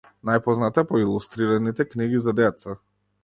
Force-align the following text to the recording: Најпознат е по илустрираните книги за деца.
Најпознат 0.27 0.79
е 0.81 0.83
по 0.91 1.01
илустрираните 1.01 1.87
книги 1.91 2.25
за 2.29 2.35
деца. 2.41 2.77